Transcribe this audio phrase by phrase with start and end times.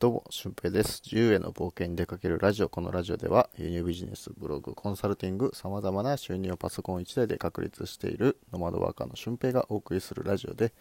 [0.00, 1.02] どうも、俊平です。
[1.04, 2.70] 自由への冒険に出かけるラジオ。
[2.70, 10.72] このラジオでは、輸入ビジネス、ブログ、コンサルティング、様々な収入をパソコン1台で確立しているノマドワーカーの俊平がお送りするラジオで、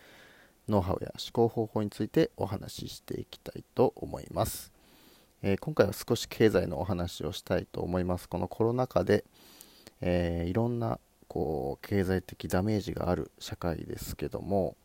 [0.69, 4.71] ノウハウや思考方法についてお話ししていきたいと思います。
[5.41, 8.29] えー今回は少し経済のお話をしたいと思います。
[8.29, 9.25] このコロナ禍で、
[9.99, 10.97] えーいろんな
[11.27, 14.77] こう経済的ダメージがある社会ですけども、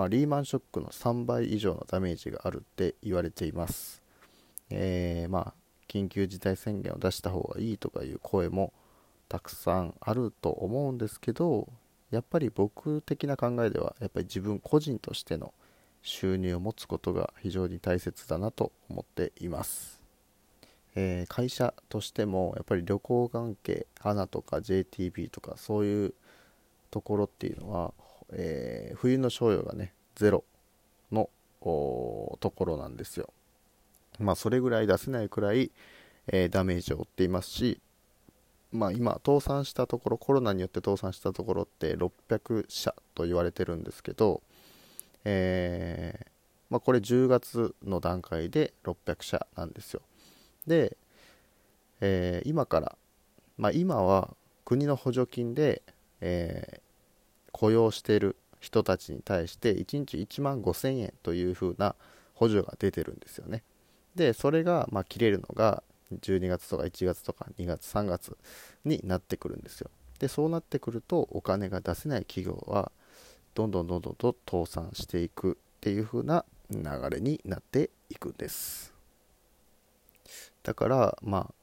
[0.00, 4.02] まあ、リーマンショックの3倍以上のダメージがあるって言われています。
[4.70, 5.54] えーまあ、
[5.88, 8.72] 緊急事態宣言を出した方がいいとかいう声も
[9.28, 11.68] たくさんあると思うんですけど、
[12.10, 15.52] やっぱり僕的な考えでは、やっぱり自分個人としての
[16.00, 20.00] 収入を持つことが非常に大切だなと思っています。
[20.94, 26.14] えー会社としてもやっぱり旅行関係、花とか JTB とかそういう
[26.90, 27.92] ところっていうのは、
[28.32, 30.44] えー冬の賞与がねゼロ
[31.12, 31.28] の
[31.60, 33.32] ところなんですよ。
[34.18, 35.70] まあそれぐらい出せないくらい、
[36.26, 37.80] えーダメージを負っていますし、
[38.72, 44.42] まあ今倒産したところコロナによって倒産したところって600社と言われてるんですけど、
[45.24, 46.26] えー
[46.68, 50.02] まあこれ10月の段階で600社なんですよ。
[50.66, 50.96] で、
[52.00, 52.96] えー今から、
[53.58, 54.34] まあ、今は
[54.64, 55.82] 国の補助金で、
[56.20, 56.89] えー
[57.52, 61.94] 雇用している人たちに対して1日1万5000円というふうな
[62.34, 63.62] 補助が出てるんですよね。
[64.14, 68.36] で、それが、まあ、切れるのが12月とか1月とか2月、3月
[68.84, 69.90] になってくるんですよ。
[70.18, 72.92] で、そうなってくるとお金が出せない企業は
[73.54, 78.92] どんどんどんどんと倒産していくっていう風な流れになっていくんです。
[80.62, 81.54] だから、まあ、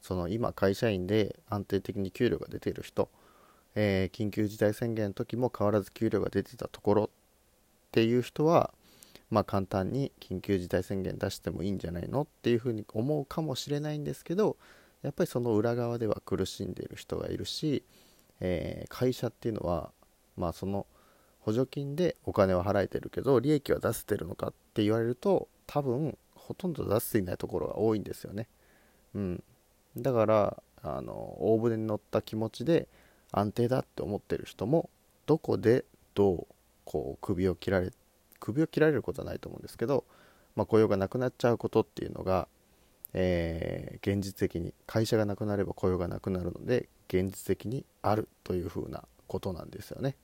[0.00, 3.08] その今会社員で安定的に給料が出ている人、
[3.74, 7.08] えー緊急事態宣言の時も変わらず給料が出てたところっ
[7.92, 8.72] ていう人は、
[9.30, 14.56] まあ簡単に緊急事態宣言出してもいいんじゃないのっていうふうに思うかもしれないんですけど、
[15.02, 17.84] やっぱりその裏側では苦しんでいる人がいるし、
[18.40, 19.92] えー会社っていうのは、
[20.36, 20.86] まあその
[21.40, 28.48] 補助金でお金は払えてるけど、利益は出せてるのかって言われると、多分ほとんど出せていないところが多いんですよね。
[29.14, 29.42] うん。
[29.96, 32.88] だから、あの、大船に乗った気持ちで
[33.32, 34.90] 安定だって思ってる人も、
[35.26, 36.46] どこでどう、
[36.84, 37.90] こう、首を切られ、
[38.38, 40.04] 首を切られることはないと思うんですけど、
[40.56, 42.48] まあ、雇用がなくなっちゃうことっていうのが、
[43.12, 50.16] えー現実的に会社がなくなれば雇用がなくなるので現実的にあるというふうなことなんですよね。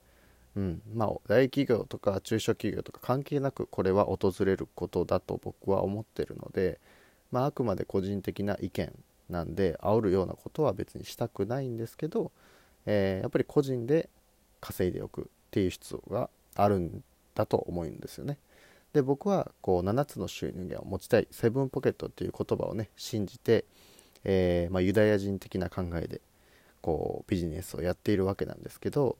[0.56, 6.80] うん、まあ大企業とか中小企業とか関係なくこれは訪れることだと僕は思ってるので、
[7.30, 8.92] まあ、あくまで個人的な意見
[9.28, 12.32] なんで煽るようなことは別にしたくないんですけど、
[12.86, 14.08] えーやっぱり個人で
[14.60, 17.02] 稼いでおくっていう必要があるん
[17.34, 18.38] だと思うんですよね。
[18.92, 23.66] で僕はこう7つの収入源を持ちたいセブンポケットっていう言葉をね信じて、
[24.24, 26.22] えーまあ、ユダヤ人的な考えで
[26.80, 29.18] こうビジネスをやっているわけなんですけど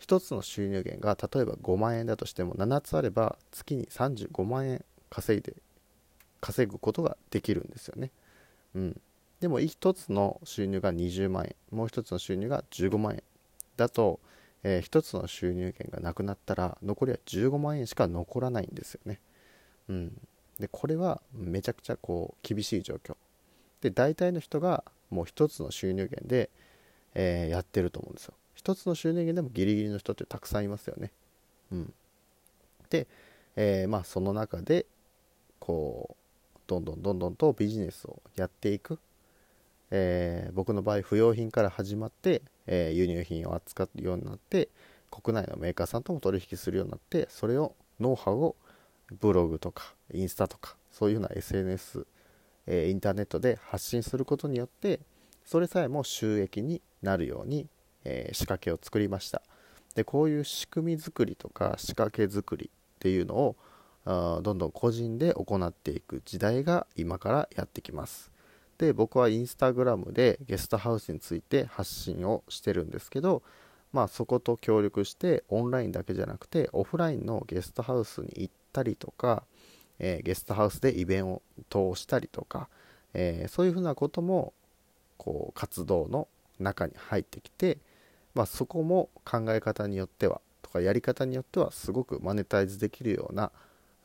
[0.00, 5.54] 1つの収入源が例えば5万円だとしても7つあれば月に35万円稼いで
[6.40, 8.12] 稼ぐことができるんですよね。
[8.76, 9.00] うん、
[9.40, 13.22] でも1つの収入が20万円もう1つの収入が15万円
[13.76, 14.18] だと、
[14.64, 19.20] え1つの収入源がなくなったら残りは15万円しか残らないんですよね。
[19.88, 20.12] うん、
[20.58, 23.16] でこれはめちゃくちゃこう厳しい状況。
[23.80, 26.50] で大体の人がもう1つの収入源で、
[27.14, 28.34] えーやってると思うんですよ。
[28.56, 31.12] 1つの収入源でもギリギリの人ってたくさんいますよね。
[31.70, 31.92] うん、
[32.90, 33.06] で、
[33.54, 34.86] えーまあその中で
[35.60, 36.16] こ
[36.56, 38.98] うどんどんどんどんとビジネスをやっていく、
[39.90, 44.68] えー僕の場合不用品から始まって、えー輸入品を扱うようになって
[45.10, 48.56] 国内のメーカーさんとも取引するようになってそれをノウハウを
[49.20, 52.06] ブログとかインスタとかそういうような SNS、
[52.66, 55.00] えーインターネットで発信することによって
[55.44, 57.66] それさえも収益になるように、
[58.04, 59.42] えー仕掛けを作りました。
[59.94, 63.56] でこういう仕組み作りとか仕掛け作りっていうのを
[64.42, 68.30] どんどん個人で行っていく時代が今からやってきます。
[68.78, 73.42] で僕はインスタグラムでゲストハウスについて発信をしてるんですけど
[73.92, 79.42] まあそこと協力してオンラインだけじゃなくてオフラインのゲストハウスに行ったりとか、
[79.98, 82.68] えーゲストハウスでイベントをしたりとか、
[83.14, 84.52] えーそういうふうなことも
[85.16, 86.28] こう活動の
[86.60, 87.78] 中に入ってきて、
[88.34, 93.50] まあ、そこも考え方によってはとかやり方によってはすごくマネタイズできるような、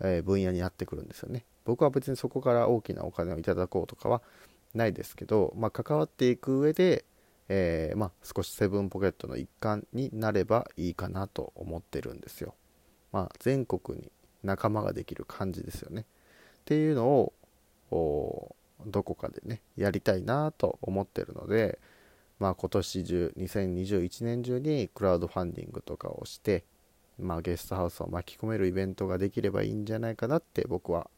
[0.02, 1.44] えー分野になってくるんですよね。
[1.66, 4.22] 僕は別にそこから大きなお金をいただこうとかは
[4.74, 7.06] ないですけど、まあ、関わっていく上で、
[7.50, 12.56] えーまあ、少しセブンポケットの一環になればいいかなと思ってるんですよ。
[13.12, 14.12] まあ、全国に
[14.44, 16.02] 仲間ができる感じですよね。
[16.02, 17.08] っていうの
[17.92, 18.56] を
[18.86, 21.80] どこかでねやりたいなと思ってるので
[22.40, 26.64] まあ今年中2021年中にクラウドファンディングとかをして
[27.20, 31.10] まあゲストハウスを巻き込めるイベントができればいいんじゃないかなって僕は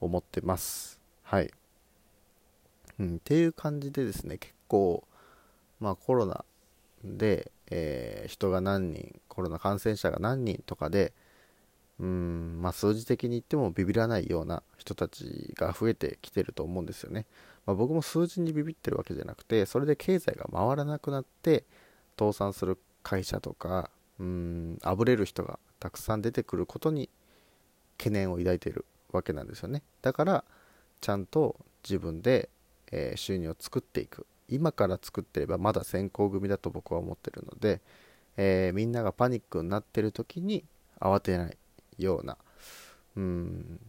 [0.00, 1.50] 思ってますはい
[2.98, 5.06] うん、っていう感じでですね結構
[5.80, 6.44] まあコロナ
[7.04, 11.12] で、えー、人が何人コロナ感染者が何人とかで
[11.98, 17.26] うんまあ数字的に言ってもビビらないような人たちが増えてきてると思うんですよね、
[17.66, 21.64] まあ、僕も数字にビビってるわけじゃなくてそれで経済が回らなくなって
[22.18, 27.08] 倒産する会社とかうんあぶれる人がたくさん出てくることに
[27.98, 29.82] 懸念を抱いているわけなんですよね。
[30.02, 30.44] だから
[31.00, 32.48] ちゃんと自分で
[32.92, 34.26] えー、収入を作っていく。
[34.48, 37.80] 今から作ってればまだ先行組だと僕は思ってるので、
[38.36, 40.64] えー、みんながパニックになってる時に
[41.00, 41.56] 慌てない
[41.98, 42.36] ような
[43.16, 43.80] うん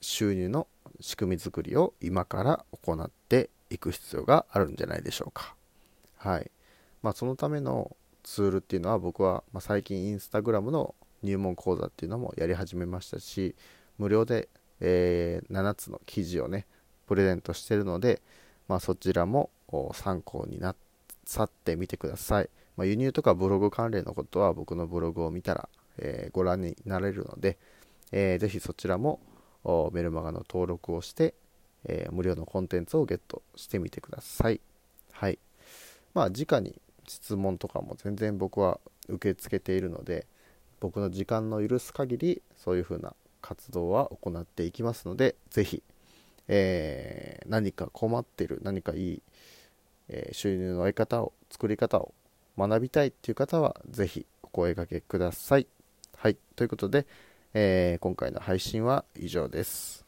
[0.00, 0.66] 収入の
[1.00, 5.54] 仕組み作りを今から行っていく必要があるんじゃないでしょうか。
[6.18, 6.50] はい。
[7.02, 13.54] まあそのためのツールっていうのは僕は、まあ、最近インスタグラムの入門講座っていうのもやり始めましたし
[13.98, 14.48] 無料で、
[14.80, 16.66] えー、7つの記事をね
[17.10, 18.22] プレゼントしてるので、
[18.68, 19.50] まあ、そちらも
[19.94, 20.76] 参考にな
[21.24, 22.48] さってみてください。
[22.76, 25.68] まあ、輸入とかブログ関連のことは僕のブログを見たら、
[25.98, 27.58] えー、ご覧になれるので、
[28.12, 29.18] えー、ぜひそちらも
[29.92, 31.34] メルマガの登録をして、
[31.84, 34.60] えー、無料のコンテンツをゲットしてみてください。
[35.10, 35.40] はい。
[36.14, 38.78] まあ、直に質問とかも全然僕は
[39.08, 40.28] 受け付けているので、
[40.78, 45.82] 僕の時間の許す限り、そういうふうな活動は行っていきますので、ぜひ
[46.52, 49.22] えー、何か困ってる何かいい、
[50.08, 52.12] えー、収入の得方を作り方を
[52.58, 55.68] 学びたいっていう方は是非お声掛けください。
[56.16, 57.06] はい、ということで、
[57.54, 60.04] えー、今回の配信は以上です。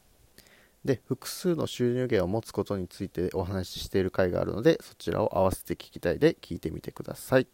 [0.85, 7.47] で、複数の収入源を持つことについてお話ししている回があるので、そちらを合わせて聞きたいで聞いてみてください。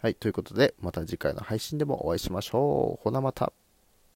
[0.00, 3.02] はい、ということで、また次回の配信でもお会いしましょう。
[3.02, 3.54] ほなまた。